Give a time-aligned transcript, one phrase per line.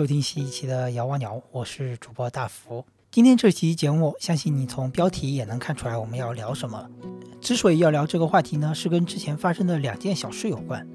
[0.00, 2.82] 收听新一期的《摇望鸟》，我是主播大福。
[3.10, 6.88] 今天这期节目，相信你从标题也能看出来我们要聊什么。
[7.38, 10.88] 之所以要聊这个话题呢，是跟之前发生的两件小事有关。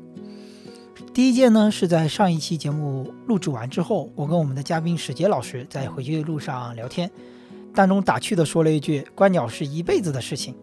[1.13, 7.11] 第一件呢，是在上一期节目录制完之后，我跟我们的嘉宾史杰老师在回去的路上聊天，
[7.75, 10.55] 当中打趣的说了一句：“观鸟是一辈子的事情。”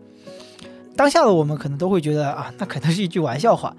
[0.96, 3.76] 当下的我们可能都会觉得啊，那可能是一句玩笑话。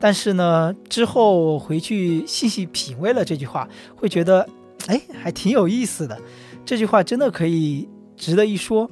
[0.00, 4.48] 但是呢，之后回去细细品味了这句话，会觉得，
[4.86, 6.18] 哎，还挺有意思的。
[6.64, 7.86] 这句话真的可以
[8.16, 8.90] 值得一说。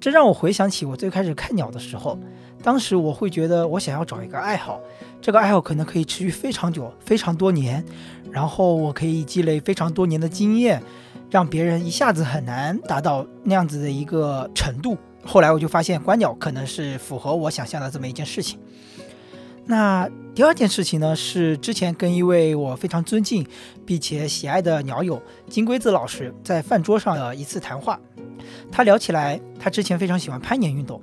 [0.00, 2.18] 这让我回想起我最开始看鸟的时候，
[2.62, 4.80] 当时我会觉得，我想要找一个爱好，
[5.20, 7.84] 这个爱好可能可以持续非常久、非常多年，
[8.30, 10.82] 然后我可以积累非常多年的经验，
[11.30, 14.96] 让别人一下子很难达到那样子的一个程度。
[15.24, 18.58] 后来我就发现，观鸟可能是符合我想象的这么一件事情。
[19.64, 23.46] 那第二件事情呢，是之前跟一位我非常尊敬
[23.86, 28.00] 并且喜爱的鸟友金龟子老师在饭桌上的一次谈话。
[28.70, 31.00] 他聊起来，他之前非常喜欢攀岩运动，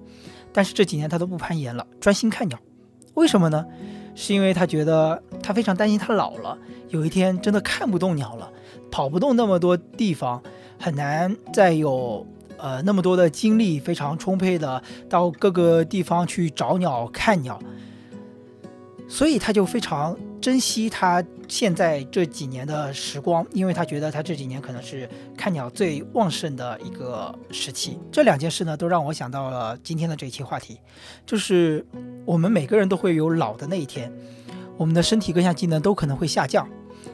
[0.52, 2.60] 但是这几年他都不攀岩了，专心看鸟。
[3.14, 3.66] 为什么呢？
[4.16, 6.58] 是因为他觉得他非常担心他老了，
[6.90, 8.52] 有一天真的看不动鸟了，
[8.92, 10.42] 跑不动那么多地方，
[10.78, 12.26] 很难再有
[12.58, 17.58] 呃那么多的精力非常充沛的到各个地方去找鸟看鸟。
[19.10, 27.98] 所以他就非常珍惜他现在这几年的时光，因为他觉得他这几年可能是看鸟最旺盛的一个时期。
[28.12, 30.78] 这两件事呢，都让我想到了今天的这一期话题，
[31.26, 31.84] 就是
[32.24, 34.14] 我们每个人都会有老的那一天，
[34.78, 36.70] 我们的身体各项机能都可能会下降，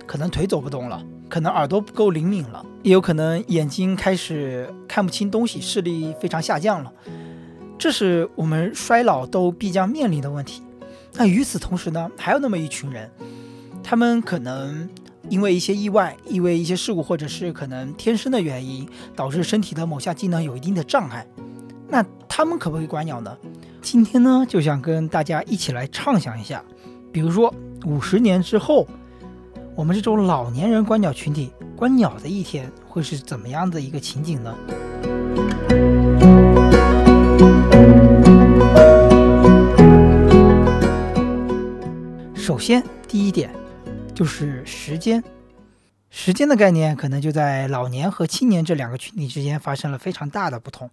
[0.05, 6.91] 可能腿走不动了，可能耳朵不够灵敏了，也有可能眼睛开始看不清东西，视力非常下降了，
[7.79, 10.61] 这是我们衰老都必将面临的问题。
[11.17, 13.09] 那与此同时呢，还有那么一群人，
[13.81, 14.89] 他们可能
[15.29, 21.25] 因为一些意外、因为一些事故，或者是可能天生的原因，导致身体的某项机能有一定的障碍。
[21.87, 23.37] 那他们可不可以观鸟呢？
[23.81, 26.63] 今天呢，就想跟大家一起来畅想一下，
[27.13, 27.53] 比如说
[27.85, 28.87] 五十年之后，
[29.75, 34.53] 我们这种老年人观鸟群体观鸟的一天会是怎么样的一个情景呢？
[42.55, 43.53] 首先，第一点
[44.13, 45.21] 就是时间。
[46.09, 50.89] 时间的概念可能就在老年和青年这两个群体之间发生了非常大的不同。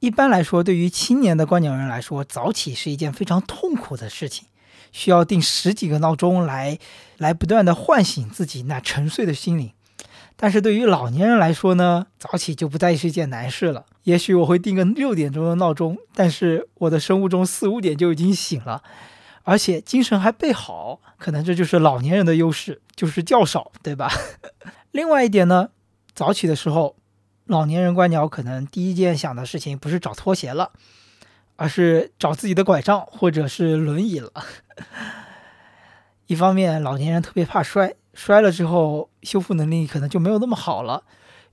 [0.00, 4.48] 一般来说，对于青年的观鸟人来说，早起是一件非常痛苦的事情，
[4.92, 6.78] 需要定十几个闹钟来
[7.16, 9.72] 来不断的唤醒自己那沉睡的心灵。
[10.36, 13.86] 但是对于老年人来说呢，早起就不再是一件难事了。
[14.02, 18.82] 也许我会定个六点钟的闹钟，但是我的生物钟四五点就已经醒了。
[19.48, 24.12] 而且精神还倍好，可能这就是老年人的优势，就是觉少，对吧？
[24.92, 25.70] 另外一点呢，
[26.14, 26.96] 早起的时候，
[27.46, 30.72] 老年人观鸟可能第一件想的事情不是找拖鞋了，
[31.56, 34.30] 而是找自己的拐杖或者是轮椅了。
[36.28, 41.04] 一方面，老年人特别怕摔，摔了之后修复能力可能就没有那么好了，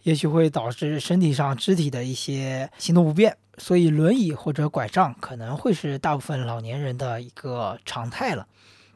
[0.04, 3.38] 也许会导致身体上肢体的一些行动不便。
[3.58, 8.46] 所以，轮椅或者拐杖可能会是大部分老年人的一个常态了。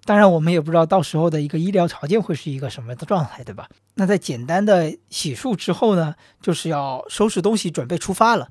[0.05, 3.69] 当然，我们也不知道到时候的一个医疗条件会是一个什么样的状态，对吧？
[3.95, 8.49] 那在简单的洗漱之后呢，就是要收拾东西，准备出发了。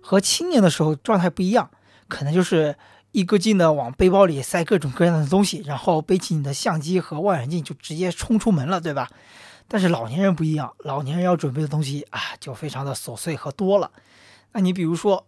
[0.00, 1.70] 和青年的时候状态不一样，
[2.08, 2.74] 可能就是
[3.12, 9.10] 一个劲的往背包里塞各种各样的东西，然后背起你的相机和望远镜就直接冲出门了，对吧？
[9.68, 13.90] 但是老年人不一样，老年人要准备的东西啊，就非常的琐碎和多了。
[14.52, 15.26] 那你比如说，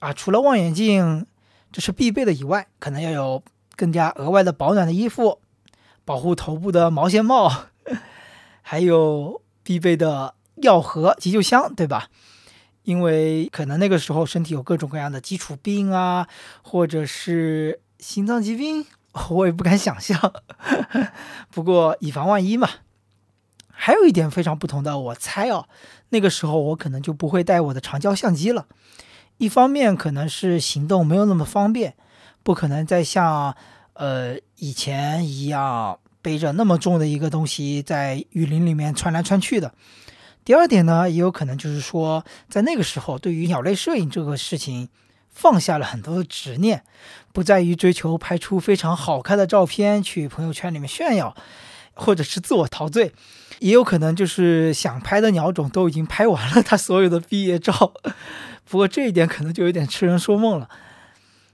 [0.00, 1.26] 啊，除了望远镜
[1.72, 3.42] 这是必备的以外，可能要有
[3.76, 5.40] 更加额外的保暖的衣服，
[6.04, 7.50] 保护头部的毛线帽，
[8.62, 12.08] 还有必备的药盒、急救箱，对吧？
[12.82, 16.28] 因为可能那个时候身体有各种各样的基础病啊，
[16.62, 18.84] 或者是心脏疾病，
[19.30, 20.34] 我也不敢想象。
[21.50, 22.68] 不过以防万一嘛。
[23.76, 25.68] 还有一点非常不同的，我猜哦，
[26.10, 28.66] 那个时候我可能就不会带我的长焦相机了。
[29.38, 31.94] 一方面可能是行动没有那么方便，
[32.44, 33.54] 不可能再像
[33.94, 39.74] 呃以前一样背着那么重的一个东西在雨林里面穿来穿去的。
[40.44, 44.88] 第二点呢，也有可能就是说，在那个时候对于鸟类摄影这个事情
[45.28, 46.84] 放下了很多的执念，
[47.32, 51.36] 不在于追求拍出非常好看的照片去朋友圈里面炫耀。
[51.96, 53.14] 或者是自我陶醉，
[53.64, 57.94] 也有可能就是想拍的鸟种都已经拍完了他所有的毕业照。
[58.68, 60.68] 不过这一点可能就有点痴人说梦了。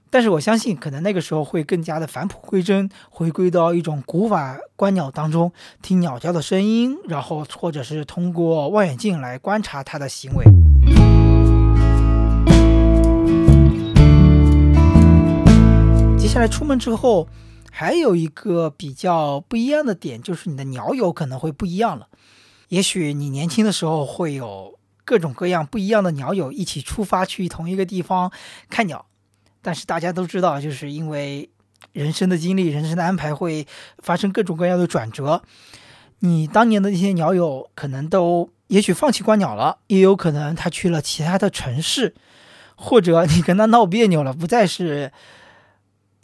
[0.09, 10.43] 但是我相信，可能那个时候会更加的返璞归真，回归到一种古法观鸟当中，听鸟叫的声音，然后或者是通过望远镜来观察它的行为。
[16.17, 17.29] 接下来出门之后，
[17.71, 22.07] 还有一个比较不一样的点，就是你的鸟友可能会不一样了。
[22.67, 28.31] 也许你年轻的时候会有各种各样不一样的鸟友一起出发去同一个地方
[28.69, 29.07] 看鸟。
[29.61, 31.49] 但是大家都知道，就是因为
[31.93, 33.67] 人生的经历、人生的安排会
[33.99, 35.41] 发生各种各样的转折。
[36.19, 42.15] 你当年的那些鸟友可能都也许放弃观鸟了，也有可能他去了其他的城市，
[42.75, 45.11] 或者你跟他闹别扭了，不再是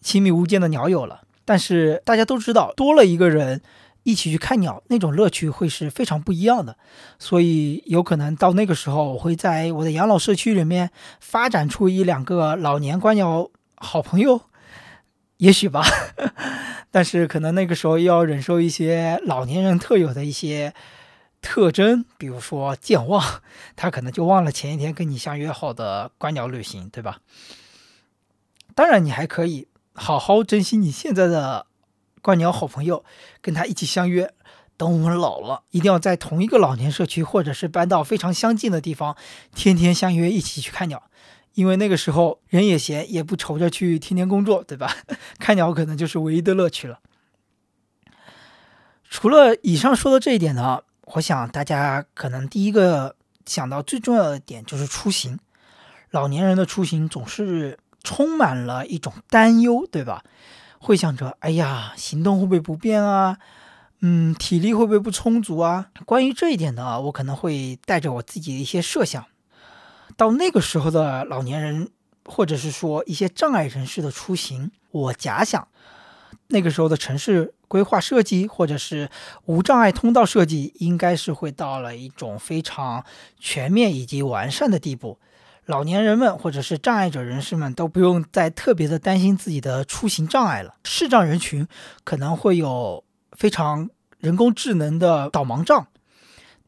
[0.01, 1.21] 亲密无间的鸟友了。
[1.47, 3.63] 但是大家都知道，多了一个人。
[4.03, 6.77] 一起去看鸟，那种乐趣会是非常不一样的。
[7.19, 14.43] 所以有可能到那个时候，我会在我的养老社区里面发展出一两个老年观鸟好朋友，
[15.43, 15.83] 也许吧。
[16.89, 20.73] 但是可能那个时候要忍受一些老年人特有的一些
[21.41, 23.41] 特征，比如说健忘，
[23.75, 27.19] 他可能就忘了前一天跟你相约好的观鸟旅行，对吧？
[28.73, 29.67] 当然，你还可以
[29.97, 31.67] 好好珍惜你现在的。
[32.19, 33.05] 观鸟好朋友，
[33.41, 34.33] 跟他一起相约。
[34.75, 39.15] 等我们老了，一定要在同一个老年社区，或者是搬到非常相近的地方，
[39.55, 41.03] 天天相约一起去看鸟。
[41.53, 44.93] 因为那个时候人也闲，也不愁着去天天工作，对吧？
[45.39, 46.99] 看鸟可能就是唯一的乐趣了。
[49.09, 50.81] 除了以上说的这一点呢，
[51.13, 53.15] 我想大家可能第一个
[53.45, 55.39] 想到最重要的点就是出行。
[56.11, 60.23] 老年人的出行总是充满了一种担忧，对吧？
[60.79, 63.37] 会想着，哎呀，行动会不会不便啊？
[64.01, 65.89] 嗯，体力会不会不充足啊？
[66.05, 69.25] 关于这一点呢，我可能会带着我自己的一些设想。
[70.15, 71.89] 到那个时候的老年人，
[72.25, 75.67] 或者是说一些障碍人士的出行，我假想，
[76.49, 79.09] 那个时候的城市规划设计，或者是
[79.45, 83.03] 无障碍通道设计，应该是会到了一种非常
[83.39, 85.17] 全面以及完善的地步。
[85.67, 90.75] 老年人们或者是障碍者人士们都不用再特别的担心自己的出行障碍了。
[90.85, 91.67] 视障人群
[92.05, 93.03] 可能会有
[93.33, 95.87] 非常人工智能的导盲杖，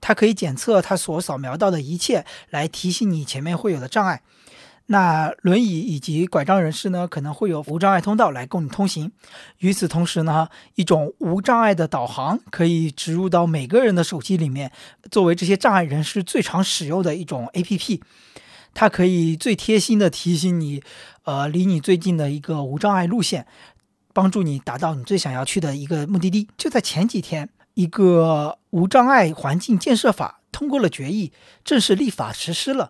[0.01, 4.21] 它可以检测它所扫描到的一切，来提醒你前面会有的障碍。
[4.87, 9.13] 那轮椅以及拐杖人士呢，可能会有无障碍通道来供你通行。
[9.59, 14.69] 与此同时呢，一种无障碍的导航可以植入到每个人的手机里面，
[15.09, 18.01] 作为这些障碍人士最常使用的一种 APP。
[18.73, 20.81] 它可以最贴心的提醒你，
[21.23, 23.45] 呃，离你最近的一个无障碍路线，
[24.13, 26.47] 帮助你达到你最想要去的一个目的地。
[26.57, 31.31] 就在前几天，一个无障碍环境建设法通过了决议，
[31.65, 32.89] 正式立法实施了。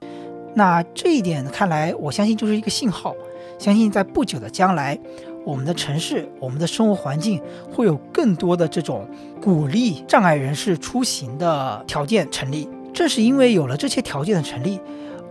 [0.55, 3.15] 那这一点看来，我相信就是一个信号，
[3.57, 4.99] 相信在不久的将来，
[5.45, 7.41] 我们的城市、我们的生活环境
[7.71, 9.09] 会有更多的这种
[9.41, 12.69] 鼓励障碍人士出行的条件成立。
[12.93, 14.79] 正是因为有了这些条件的成立。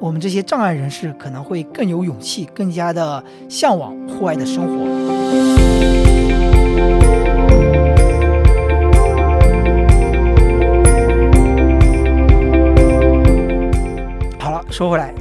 [0.01, 4.87] 我们这些障碍人士可能会更有勇气，更加的向往户外的生活。
[14.39, 15.13] 好了，说回来，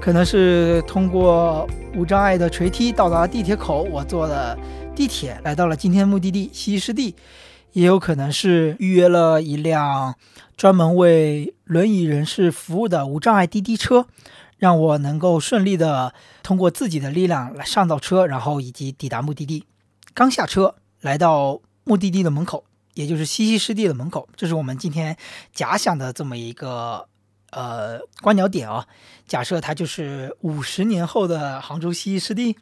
[0.00, 4.58] 可能是通过无障碍的垂梯到达地铁口，我坐了
[4.92, 7.14] 地铁来到了今天目的地西湿地，
[7.74, 10.16] 也有可能是预约了一辆。
[10.56, 14.08] 专门为轮椅人士服务的无障碍滴滴车，
[14.58, 16.12] 让我能够顺利的
[16.42, 19.64] 通过自己的力量来上到车，然后以及抵达目的地。
[20.12, 25.16] 刚下车，来到目的地的门口，也就是西溪湿地的门口，这是我们今天
[25.52, 27.06] 假想的这么一个
[27.50, 28.84] 呃观鸟点啊。
[29.28, 32.56] 假设它就是五十年后的杭州西溪湿地。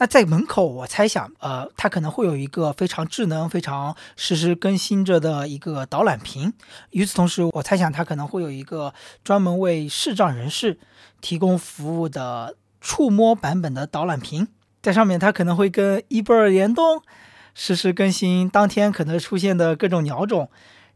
[0.00, 6.52] 那在门口，我猜想，呃，它可能会有一个非常智能、非常实时更新着的一个导览屏。
[6.90, 10.78] 与此同时，我猜想它可能会有一个专门为视障人士
[11.20, 14.46] 提供服务的触摸版本的导览屏，
[14.80, 17.02] 在上面它可能会跟 eBird 联动，
[17.52, 20.48] 实时更新当天可能出现的各种鸟种。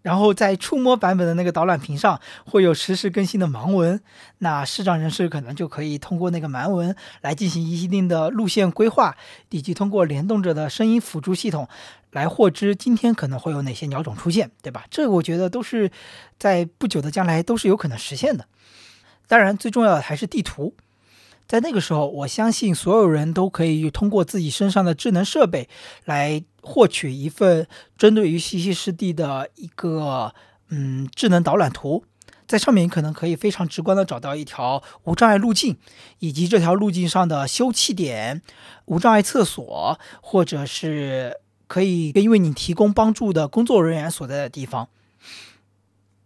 [0.03, 4.01] 然后在触摸版本的那个导览屏上会有实时更新的盲文，
[4.39, 9.17] 那视障人士可能就可以通过那个盲文来进行一定的路线规划，
[9.51, 11.69] 以及通过联动着的声音辅助系统
[12.11, 14.85] 来获知今天可能会有哪些鸟种出现，对吧？
[14.91, 15.91] 这我觉得都是
[16.39, 18.47] 在不久的将来都是有可能实现的。
[19.29, 20.75] 当然，最重要的还是地图。
[21.47, 25.69] 在那个时候，我相信所有人都可以通过自己身上的智能设备
[26.05, 27.67] 来获取一份
[27.99, 30.35] 针对于西溪湿地的一个
[30.71, 32.05] 嗯智能导览图。
[32.49, 35.77] 在上面你可能可以非常直观的找到一条无障碍路径，
[36.19, 38.43] 以及这条路径上的休憩点、
[38.87, 44.89] 无障碍厕所，或者是可以为你提供帮助的工作人员所在的地方。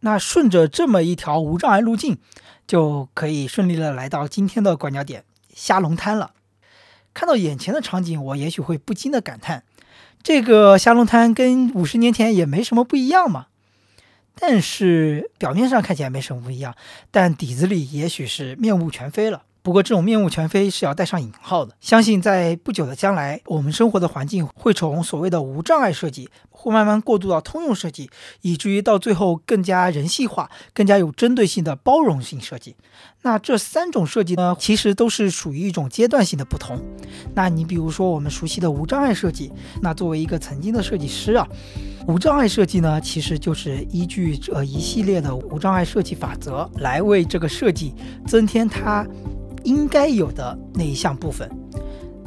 [0.00, 2.18] 那顺着这么一条无障碍路径，
[2.66, 5.24] 就可以顺利的来到今天的观鸟点
[5.54, 6.32] 虾龙滩了。
[7.14, 9.64] 看到眼前的场景，我也许会不禁的感叹：
[10.22, 13.46] 这个虾龙滩跟五十年前也没什么不一样嘛。
[14.38, 16.76] 但是表面上看起来没什么不一样，
[17.10, 19.44] 但底子里也许是面目全非了。
[19.66, 21.74] 不过这种面目全非是要带上引号的。
[21.80, 28.08] 相信在不久的将来，我们生活的环境会从所谓的无障碍设计，会慢慢过渡到通用设计，
[28.42, 32.76] 以至于到最后更加人性化、更加有针对性的包容性设计。
[33.22, 36.80] 那这三种设计呢，其实都是属于一种阶段性的不同。
[37.34, 39.50] 那你比如说我们熟悉的无障碍设计，
[39.82, 41.44] 那作为一个曾经的设计师啊。
[42.06, 47.92] 无障碍设计呢，其实就是依据这一系列的无障碍设计法则来为这个设计
[48.28, 49.04] 增添它
[49.66, 51.50] 应该有的那一项部分。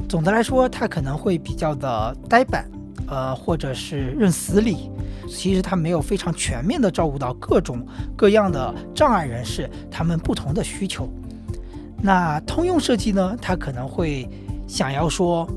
[0.08, 2.70] 总的来说，它可能会比较的呆板，
[3.08, 4.92] 呃，或者是认死理。
[5.28, 11.08] 其实它没有非常全面的照顾到各种各样的障碍人士他们不同的需求。
[12.02, 14.28] 那通用设计呢，它可能会
[14.68, 15.48] 想要说，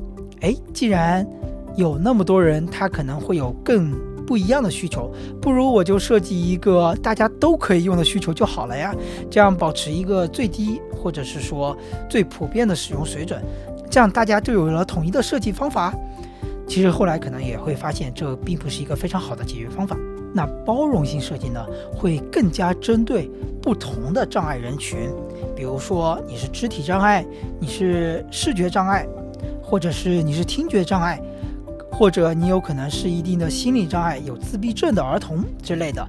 [0.41, 1.27] 哎，既然
[1.75, 3.91] 有那么多人，他可能会有更
[4.27, 5.11] 不一样的需求，
[5.41, 8.93] 不如我就设计一个大家都可以用的需求就好了呀。
[9.31, 11.77] 这样保持一个最低或者是说
[12.09, 13.43] 最普遍的使用水准，
[13.89, 15.93] 这样大家就有了统一的设计方法。
[16.65, 19.97] 其实后来可能也会发现，这并不是一个非常好的解决方法。
[20.33, 23.29] 那包容性设计呢，会更加针对
[23.61, 25.11] 不同的障碍人群，
[25.53, 27.25] 比如说你是肢体障碍，
[27.59, 29.05] 你是视觉障碍，
[29.61, 31.21] 或者是你是听觉障碍。
[31.95, 36.03] 或者你有可能是一定的心理障碍，有自闭症的儿童之类的，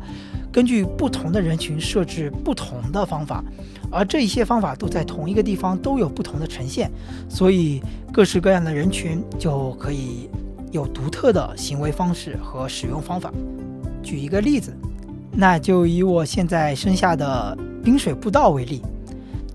[0.55, 3.43] 根据不同的人群设置不同的方法，
[3.91, 6.89] 而这一些方法都在同一个地方都有不同的呈现，
[7.29, 7.83] 所以
[8.13, 10.31] 各式各样的人群就可以
[10.71, 13.33] 有独特的行为方式和使用方法。
[14.01, 14.73] 举一个例子，
[15.33, 18.81] 那就以我现在身下的冰水步道为例，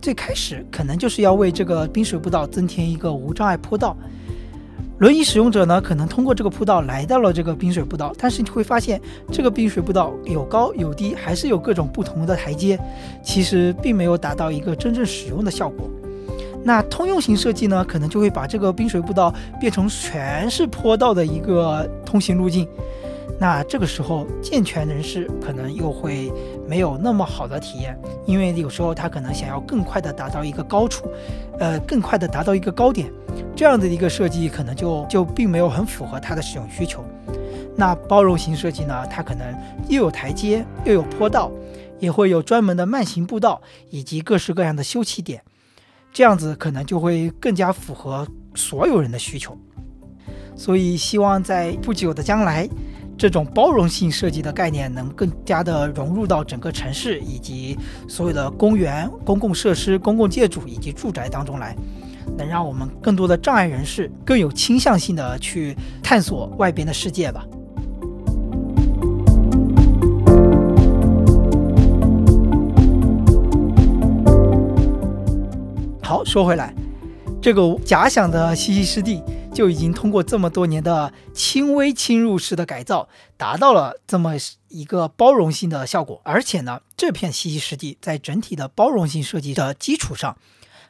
[0.01, 3.95] 最开始可能就是要为这个冰水步道增添一个无障碍坡道。
[4.99, 8.99] 轮椅使用者呢，可能通过这个步道来到了这个冰水步道，但是你会发现
[9.31, 12.77] 这个冰水步道有高有低，还是有各种不同的台阶，
[13.23, 15.89] 其实并没有达到一个真正使用的效果。
[16.65, 22.67] 那通用型设计呢，可能就会把这个冰水步道变成全是坡道的一个通行路径。
[23.41, 26.29] 那这个时候，健全人士可能又会
[26.67, 31.09] 没有那么好的体验，因为有时候他可能想要更快的达到一个高处，
[31.57, 33.09] 呃，更快的达到一个高点，
[33.55, 37.01] 这样的一个设计可能就就并没有很符合他的使用需求。
[37.77, 39.55] 那包容型设计呢，它可能
[39.87, 41.49] 又有台阶，又有坡道，
[41.97, 45.41] 也会有专门的慢行步道以及各式各样的休憩点，
[46.11, 49.57] 这样子可能就会更加符合所有人的需求。
[50.57, 52.67] 所以，希望在不久的将来。
[53.19, 61.75] 这种包容性设计的概念能更加的融入到整个城市以及所有的公园、公共设施、公共建筑以及住宅当中来，
[62.37, 67.45] 能让我们更多的障碍人士更有倾向性的去探索外边的世界吧。
[76.01, 76.73] 好，说回来，
[77.41, 79.21] 这个假想的西溪湿地。
[79.53, 84.33] 就已经通过这么多年的轻微侵入式的改造，达到了这么
[84.69, 86.21] 一个包容性的效果。
[86.23, 90.37] 而且呢，这片西溪湿地在整体的包容性设计的基础上，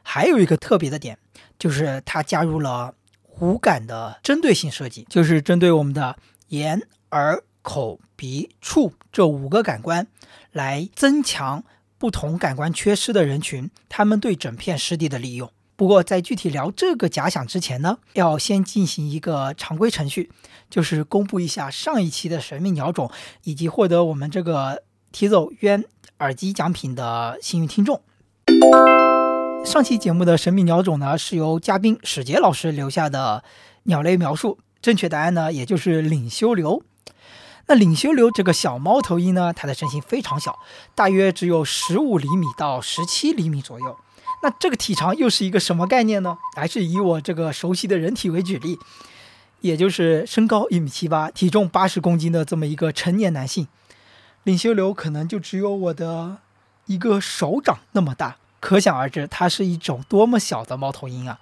[0.02, 1.18] 还有一个特别的点，
[1.58, 2.94] 就是它加入了
[3.40, 6.16] 五感的针对性设计，就是针对我们的
[6.48, 10.06] 眼、耳、口、鼻、触这五个感官，
[10.52, 11.64] 来增强
[11.98, 15.50] 不同感官缺失的人群，他们对整片湿地的利用。
[15.80, 20.30] 不过，在具体聊这个假想之前呢，要先进行一个常规程序，
[20.68, 23.10] 就是公布一下上一期的神秘鸟种
[23.44, 25.82] 以及获得我们这个提走冤
[26.18, 28.02] 耳机奖品的幸运听众。
[29.64, 33.42] 上期节目的神秘鸟种呢，是由嘉宾史杰老师留下的
[33.84, 36.82] 鸟类描述，正确答案呢，也就是领修流。
[37.68, 40.58] 那领修流这个小猫头鹰呢，它的身形非常小，
[40.94, 43.96] 大约只有十五厘米到十七厘米左右。
[44.42, 46.38] 那这个体长又是一个什么概念呢？
[46.56, 48.78] 还是以我这个熟悉的人体为举例，
[49.60, 53.68] 也就是身高一米七八，体重八十公斤的这么一个成年男性，
[54.44, 56.38] 领袖流可能就只有我的
[56.86, 61.38] 一个手掌那么大，可想而知它是一种多么小的猫头鹰啊！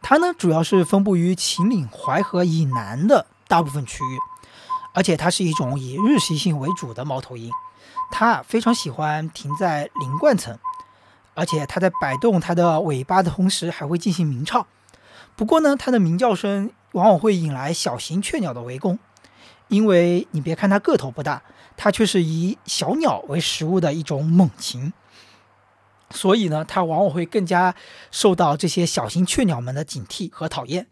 [0.00, 4.18] 它呢主要是分布于秦岭淮河以南的大部分区域，
[4.94, 7.50] 而且它是一种以日习性为主的猫头鹰。
[8.10, 10.58] 它非常喜欢停在鳞冠层，
[11.34, 14.66] 而且它在摆动它的尾巴的同时还会进行鸣唱。
[15.34, 18.98] 不过呢，它的鸣叫声往往会引来小型雀鸟的围攻，
[19.68, 21.42] 因为你别看它个头不大，
[21.76, 24.92] 它却是以小鸟为食物的一种猛禽，
[26.10, 27.74] 所以呢，它往往会更加
[28.10, 30.86] 受到这些小型雀鸟们的警惕和讨厌。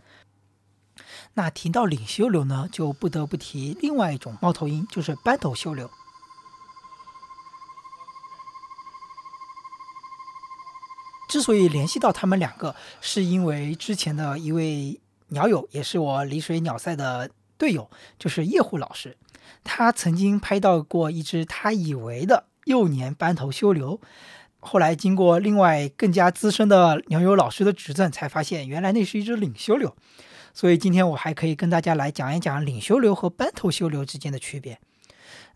[1.35, 5.91] 那提到领袖流呢，就不得不提另外一种猫头鹰，就是斑头绣柳。
[11.31, 19.17] 之所以联系到他们两个，是因为之前的一位鸟友，也是我离水鸟赛的队友，就是叶护老师，
[19.63, 24.01] 他曾经拍到过一只他以为的幼年斑头修流，
[24.59, 29.95] 后来经过另外更加资深的鸟友老师的指正，才发现原来那是一只领袖流。
[30.53, 34.81] 所以今天我还可以跟大家来讲一讲领袖流和斑头修流之间的区别。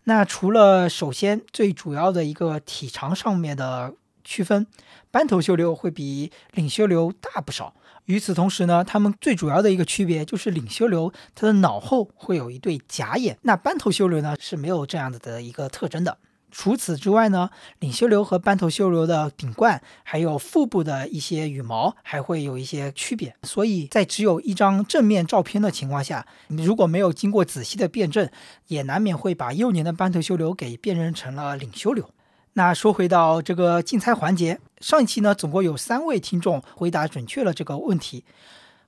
[0.05, 3.93] 那除了首先最主要的一个体长上面的
[4.25, 4.67] 区分，
[5.11, 7.73] 斑头修流会比领袖流大不少。
[8.05, 16.17] 与此同时呢，它们最主要的一个区别就是领袖流它的脑后会有一对假眼，那斑头修流呢是没有这样子的一个特征的。
[16.51, 28.29] 除此之外呢，领袖流和斑头修流的顶冠还有腹部的一些羽毛还会有一些区别，所以在只有一张正面照片的情况下，你如果没有经过仔细的辨证，
[28.67, 32.09] 也难免会把幼年的斑头修流给辨认成了领袖流。
[32.57, 38.23] 那说回到这个竞猜环节，上一期呢，总共有三位听众回答准确了这个问题，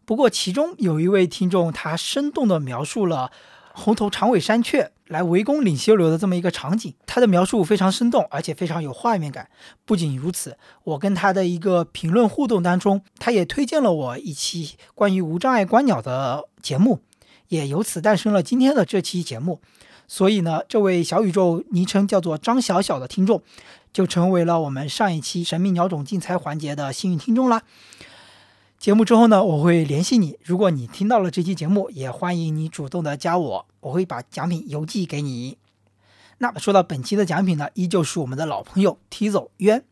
[0.05, 3.31] 不过其中有一位听众他生动的描述了。
[3.79, 9.49] 红头长尾山雀来围攻领袖流的这么一个场景，他的描述非常生动，而且非常有画面感。
[9.85, 17.01] 不仅如此，我跟他的一个评论互动当中，他也推荐了我一期关于无障碍观鸟的节目，
[17.49, 19.61] 也由此诞生了今天的这期节目。
[20.07, 23.43] 所以呢，这位小宇宙昵称叫做张小小的听众，
[23.91, 27.63] 就成为了我们上一期神秘鸟种竞猜环节的幸运听众啦。
[28.79, 30.37] 节目之后呢，我会联系你。
[30.43, 35.57] 如果你听到了这期节目，也欢迎你主动的加我，我会把奖品邮寄给你。
[36.37, 39.83] 那么说到本期的奖品呢，依旧是我们的老朋友 T 走渊，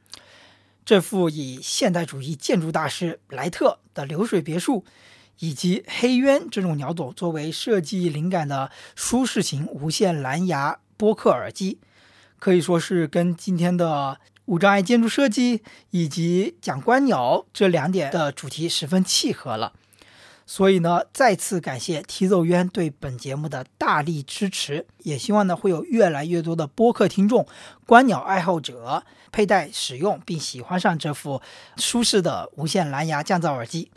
[0.86, 4.86] 这幅以现代主义建筑大师莱特的流水别墅
[5.40, 11.80] 以及黑鸢这种鸟种作为设计灵感的舒适型无线蓝牙播客耳机，
[12.40, 14.20] 可以说是跟今天的。
[14.48, 19.74] 无障碍建筑设计以及讲观鸟这两点的主题十分契合了，
[20.46, 27.48] 所以呢，再次感谢提走渊对本节目的大力支持，也希望呢会有越来越多的播客听众、
[27.88, 31.42] 观鸟爱好者佩戴使用并喜欢上这副
[31.78, 33.90] 舒适的无线蓝牙降噪耳机。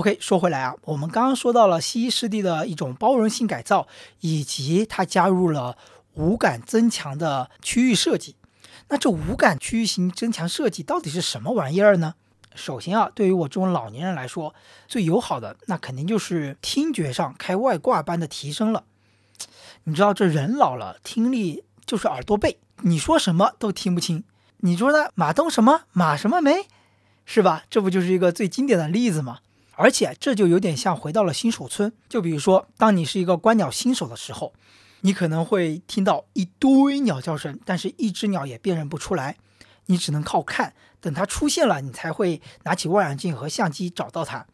[0.00, 3.86] OK，说回来啊，我们刚刚说到了西医湿地的一种包容性改造，
[4.20, 5.76] 以及它加入了。
[6.14, 8.34] 五感增强的区域设计，
[8.88, 12.14] 那这五感区域型增强设计到底是什么玩意儿呢？
[12.54, 14.54] 首先啊，对于我这种老年人来说，
[14.88, 18.84] 最友好的那肯定就是听觉上开外挂般的提升了。
[19.84, 24.24] 你知道这人老了，听力就是耳朵背，你说什么都听不清。
[24.58, 26.66] 你说的马东什么马什么没，
[27.26, 27.64] 是吧？
[27.68, 29.38] 这不就是一个最经典的例子吗？
[29.80, 31.92] 而且这就有点像回到了新手村。
[32.08, 34.52] 就比如说，当你是一个观鸟新手的时候。
[35.02, 39.38] 你可能会听到一堆鸟叫声，但是一只鸟也辨认不出来，
[39.86, 44.44] 你只能靠看，等它出现了，你才会拿起望远镜和相机找到它。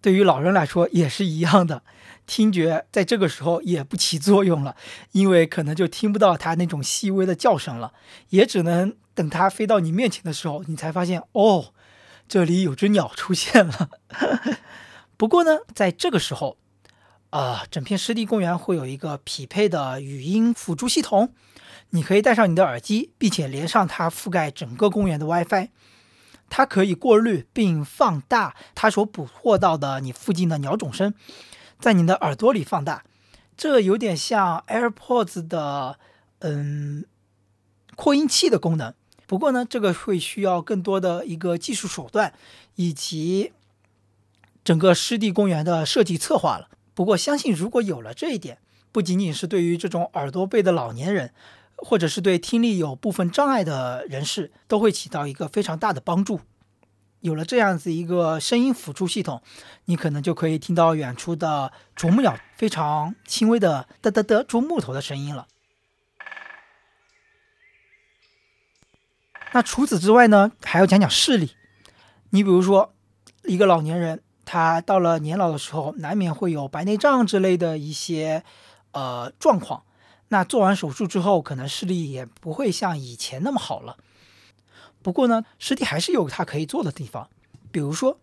[0.00, 1.82] 对于老人来说也是一样的，
[2.24, 4.76] 听觉在这个时候也不起作用了，
[5.10, 7.92] 因为可能就听不到它那种细微的叫声了，
[8.28, 11.74] 也只能等它飞到你面前的时候，你才发现哦，
[12.28, 13.90] 这里有只鸟出现了。
[15.16, 16.58] 不过呢，在这个时候。
[17.30, 21.32] 啊，整片湿地公园会有一个匹配的语音辅助系统，
[21.88, 25.70] 你可以戴上你的耳机，并且连上它覆盖整个公园的 WiFi，
[26.50, 31.14] 它可以过滤并放大它所捕获到的你附近的鸟种声，
[31.78, 33.02] 在你的耳朵里放大，
[33.56, 35.98] 这有点像 AirPods 的
[36.40, 37.06] 嗯
[37.96, 38.92] 扩音器的功能。
[39.32, 42.34] 不过呢，这个会需要更多的一个技术手段
[42.74, 43.54] 以及
[44.62, 46.68] 整个湿地公园的设计策划了。
[46.92, 48.58] 不过，相信如果有了这一点，
[48.92, 51.32] 不仅仅是对于这种耳朵背的老年人，
[51.76, 56.42] 或者是对听力有部分障碍的人士，都会起到一个非常大的帮助。
[57.20, 59.40] 有了这样子一个声音辅助系统，
[59.86, 65.46] 你可能就可以听到远处的啄木鸟非常轻微的嘚嘚嘚啄木头的声音了。
[69.52, 71.52] 那除此之外呢，还要讲讲视力。
[72.30, 72.92] 你比如说，
[73.44, 74.22] 一个老年人。
[74.44, 78.42] 他到了年老的时候，难免会有白内障之类的一些
[78.90, 79.84] 呃状况。
[80.28, 83.96] 那做完手术之后，可能视力也不会像以前那么好了。
[85.00, 87.30] 不过呢，湿地还是有它可以做的地方，
[87.70, 88.18] 比如说，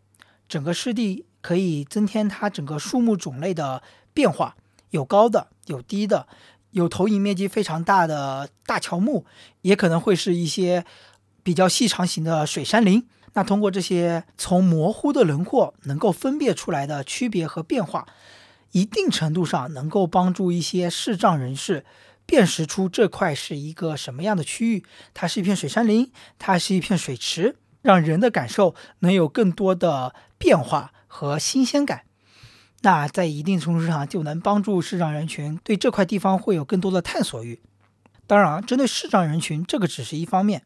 [0.47, 3.81] 整个湿地可以增添它整个树木种类的
[4.13, 4.55] 变化，
[4.89, 6.27] 有高的，有低的，
[6.71, 9.25] 有投影面积非常大的大乔木，
[9.61, 10.85] 也可能会是一些
[11.43, 13.07] 比较细长型的水杉林。
[13.33, 18.07] 那通过这些从模糊的轮廓能够分辨出来的区别和变化。
[18.71, 21.85] 一定程度上能够帮助一些视障人士
[22.27, 32.03] 辨识出这块是一个什么样的区域，它是一片水杉林，它是一片水池，让人的感受能有更多的变化和新鲜感。
[32.81, 37.59] 那在一定程度上就能帮助视障人群对这块地方会有更多的探索欲。
[38.27, 40.63] 当然，针对视障人群，这个只是一方面，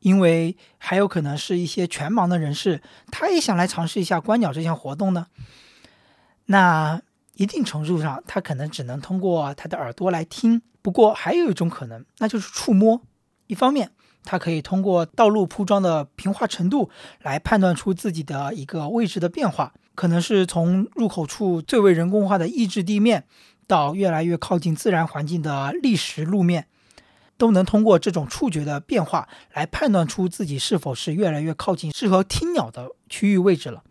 [0.00, 5.28] 因为还有可能是一些全盲的人士，他也想来尝试一下观鸟这项活动呢。
[6.46, 7.00] 那。
[7.34, 10.60] 一定程度上，他可能只能通过他的耳朵来听。
[10.82, 13.00] 不过，还有一种可能，那就是触摸。
[13.46, 13.92] 一方面，
[14.24, 16.90] 他可以通过道路铺装的平滑程度
[17.22, 23.24] 来判断出自己的一个位置的变化，可能是从入口处最为人工化的抑制地面，
[23.66, 26.66] 到越来越靠近自然环境的砾石路面，
[27.40, 33.82] 都能通过这种触觉的变化来判断出自己是否是越来越靠近适合听鸟的区域位置了。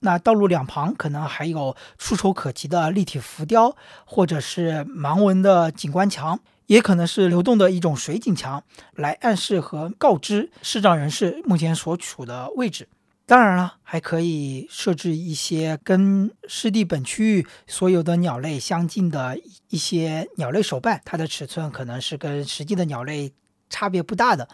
[0.00, 12.88] 那道路两旁可能还有触手可及的立体浮雕，或者是盲文的景观墙，也可能是流动的一种水景墙，来暗示和告知视障人士目前所处的位置。
[13.28, 19.38] 当然了，还可以设置一些跟湿地本区域所有的鸟类相近的
[19.68, 23.30] 一些鸟类手办，它的尺寸可能是跟实际的鸟类
[23.68, 24.48] 差别不大的。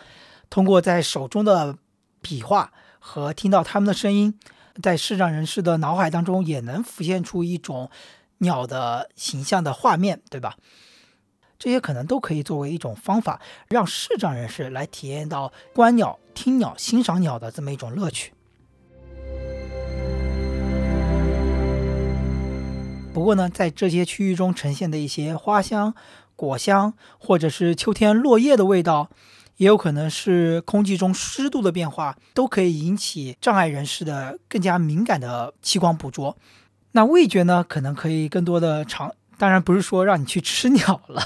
[0.51, 1.79] 通过在手中的
[2.21, 4.37] 比划和听到它们的声音。
[4.83, 7.89] 在视障人士的脑海当中，也能浮现出一种
[8.39, 10.57] 鸟的形象的画面，对吧？
[11.61, 18.34] 这些可能都可以作为一种方法，让视障人士来体验到观鸟、听鸟、欣赏鸟的这么一种乐趣。
[23.13, 25.95] 不过呢，在这些区域中呈现的一些花香、
[26.37, 29.11] 果香，或者是秋天落叶的味道。
[29.59, 36.37] 也有可能是空气中湿度的变化，都可以引起障碍人士的更加敏感的器官捕捉。
[36.91, 41.23] 那味觉呢，可能可以更多的尝，当然不是说让你去吃鸟了，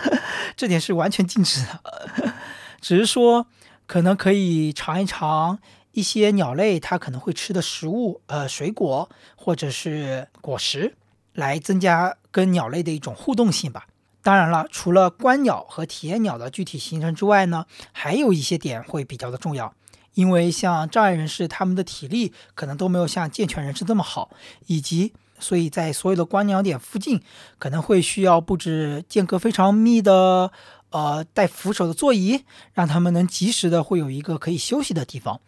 [0.56, 2.32] 这点是完全禁止的。
[2.80, 3.46] 只是说，
[3.86, 5.58] 可能可以尝一尝
[5.96, 10.94] 一些鸟类它可能会吃的食物，呃，水果或者是果实，
[11.32, 13.86] 来增加跟鸟类的一种互动性吧。
[14.22, 19.72] 当然了，除了观鸟和体验鸟的具体行程之外呢，还有一些点会比较的重要。
[20.12, 24.28] 因为像障碍人士，他们的体力可能都没有像健全人士这么好，
[24.66, 27.22] 以及所以在所有的观鸟点附近，
[27.58, 30.50] 可能会需要布置间隔非常密的，
[30.90, 35.40] 呃，带扶手的座椅，让他们能及时的会有一个可以休息的地方。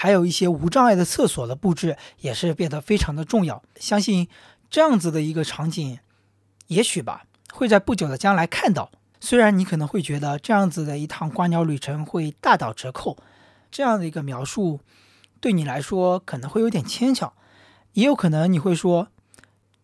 [0.00, 3.60] 还有一些无障碍的厕所的布置也是变得非常的重要。
[3.80, 4.28] 相信
[4.70, 5.98] 这样子的一个场景，
[6.68, 7.24] 也许吧。
[7.52, 8.92] 会在不久的将来看到。
[9.18, 13.18] 虽然你可能会觉得这样子的一趟观鸟旅程会大打折扣，
[13.72, 14.78] 这样的一个描述
[15.40, 17.32] 对你来说可能会有点牵强，
[17.94, 19.08] 也有可能你会说，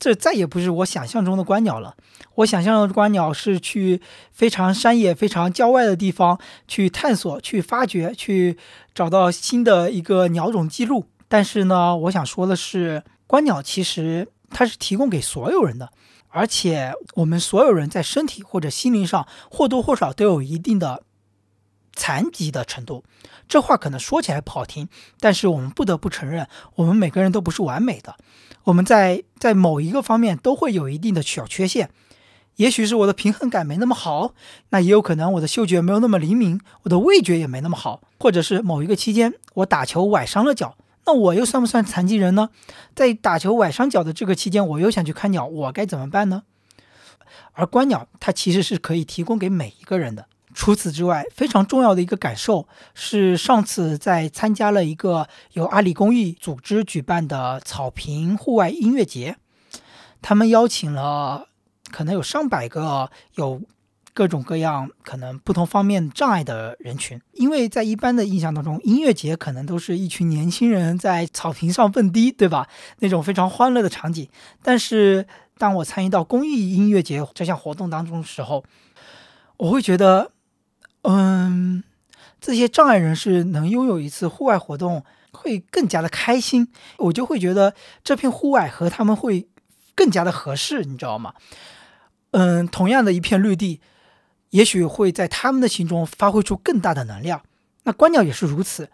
[0.05, 1.97] 这再也不是我想象中的观鸟了。
[2.35, 6.38] 我想象的观鸟是去非常山野、非常郊外的地方
[6.69, 8.59] 去探索、去发掘、去
[8.95, 11.07] 找到新的一个鸟种记录。
[11.27, 15.90] 但是呢，我想说的是，观鸟其实它是提供给所有人的。
[16.29, 21.03] 而且我们所有人在身体或者心灵上或多或少都有一定的
[21.94, 23.04] 残疾的程度。
[23.48, 24.88] 这话可能说起来不好听，
[25.20, 28.16] 但是我们不得不承认，我们每个人都不是完美的。
[28.64, 31.90] 我们在在某一个方面都会有一定的小缺陷。
[32.57, 34.33] 也许是我的平衡感没那么好，
[34.70, 40.76] 那也有可能我的嗅觉没有那么灵敏，我的味觉也没那么好，或者是某一个期间我打球崴伤了脚。
[41.04, 42.50] 那我又算不算残疾人呢？
[42.94, 46.44] 在打球崴伤脚的这个期间，我又想去看鸟，我该怎么办呢？
[47.52, 50.26] 而观鸟它其实是可以提供给每一个人的。
[50.55, 59.37] 除此之外，非常重要的一个感受是，上次在参加了一个由阿里公益组织举办的草坪户外音乐节，
[60.23, 61.49] 他们邀请了
[61.90, 63.61] 可能有上百个有。
[64.17, 72.69] 各种各样可能不同方面障碍的人群，因为在一般的印象当中，音乐节可能都是一群年轻人在草坪上蹦迪，对吧？
[73.01, 74.29] 那种非常欢乐的场景。
[74.62, 75.27] 但是
[75.59, 78.62] 当我参与到公益音乐节这项活动当中的时候，
[79.57, 80.31] 我会觉得，
[81.05, 81.83] 嗯，
[82.40, 86.69] 这些障碍人士能拥有一次户外活动，会更加的开心。
[86.99, 89.49] 我就会觉得这片户外和他们会
[89.95, 91.35] 更加的合适，你知道吗？
[92.33, 93.81] 嗯，同样的一片绿地。
[94.51, 97.43] 也许会在他们的心中发挥出更大的能量。
[97.83, 98.88] 那观鸟也是如此，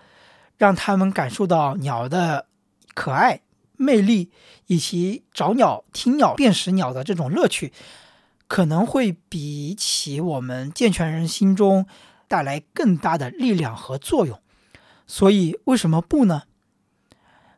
[0.57, 2.47] 让他们感受到鸟的
[2.95, 3.43] 可爱、
[3.77, 4.31] 魅力，
[4.69, 7.75] 以及找鸟、听鸟、辨识鸟的这种乐趣，
[8.51, 11.87] 可能会比起我们健全人心中
[12.27, 14.41] 带来更大的力量和作用。
[15.07, 16.43] 所以，为什么不呢？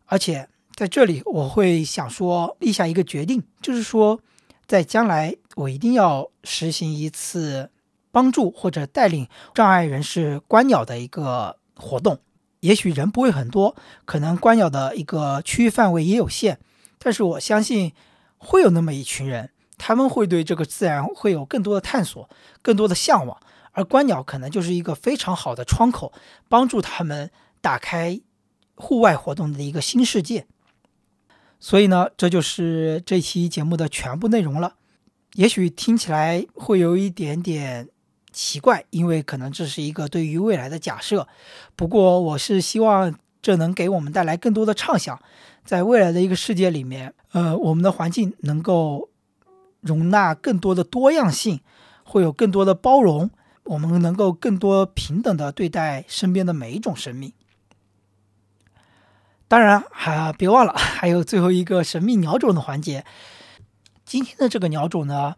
[0.05, 4.21] 而且在这里，我会想说立下一个决定，就是说，
[4.67, 7.71] 在将来我一定要实行一次
[8.11, 12.19] 帮助或者带领障碍人士观鸟的一个活动。
[12.61, 13.75] 也许人不会很多，
[14.05, 16.61] 可能观鸟的一个区域范围也有限，
[16.99, 17.95] 但是我相信
[18.37, 19.49] 会有那么一群人，
[19.83, 22.29] 他们会对这个自然会有更多的探索，
[22.63, 23.37] 更多的向往，
[23.73, 26.13] 而观鸟可能就是一个非常好的窗口，
[26.49, 28.21] 帮助他们打开。
[28.75, 30.47] 户外活动的一个新世界，
[31.61, 34.77] 所以呢，这就是这期节目的全部内容了。
[35.35, 37.89] 也许听起来会有一点点
[38.33, 41.29] 奇怪，因为可能这是一个对于未来的假设。
[41.77, 45.23] 不过，我是希望这能给我们带来更多的畅想，
[45.65, 49.11] 在未来的一个世界里面，呃，我们的环境能够
[49.83, 51.61] 容纳更多的多样性，
[52.03, 53.31] 会有更多的包容，
[53.65, 57.35] 我们能够更多平等的对待身边的每一种生命。
[59.49, 63.05] 当然，还别忘了，还有最后一个神秘鸟种的环节。
[64.07, 65.37] 今天的这个鸟种呢，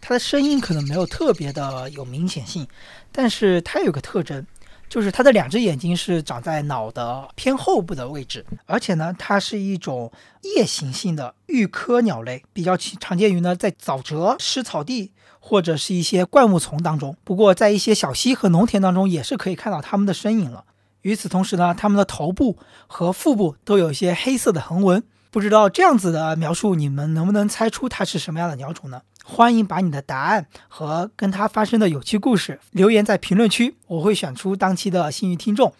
[0.00, 2.66] 它的声音可能没有特别的有明显性，
[3.12, 4.46] 但是它有个特征，
[4.94, 17.16] 就是它的两只眼睛是长在脑的偏后部的位置，而且呢，它是一种夜行性的玉科鸟类，比较常见于呢在沼泽、湿草地或者是一些灌木丛当中。
[17.24, 20.62] 不过，在一些小溪和农田当中，也是可以看到它们的身影了。
[21.02, 25.02] 与此同时呢，它们的头部和腹部都有一些黑色的横纹。
[25.32, 29.02] 不知道这样子的描述，你们能不能猜出它是什么样的鸟种呢？
[29.26, 35.72] 欢迎把你的答案和跟它发生的有趣故事留言在评论区，我会选出当期的幸运听众。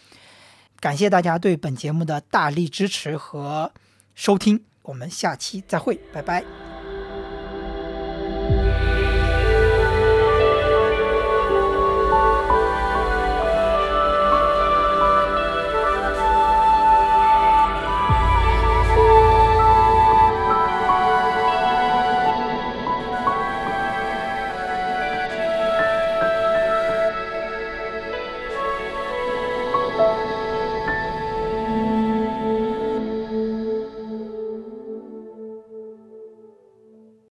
[0.81, 3.71] 感谢大家对本节目的大力支持和
[4.15, 6.74] 收听，我们下期再会，拜拜。